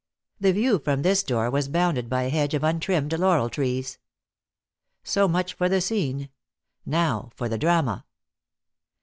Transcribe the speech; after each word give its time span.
The 0.39 0.51
view 0.51 0.79
from 0.79 1.03
this 1.03 1.21
door 1.21 1.51
was 1.51 1.67
bounded 1.67 2.09
by 2.09 2.23
a 2.23 2.29
hedge 2.29 2.55
of 2.55 2.63
untrimmed 2.63 3.13
laurel 3.13 3.51
trees. 3.51 3.99
So 5.03 5.27
much 5.27 5.53
for 5.53 5.69
the 5.69 5.79
scene. 5.79 6.29
Now 6.87 7.29
for 7.35 7.47
the 7.47 7.59
drama. 7.59 8.05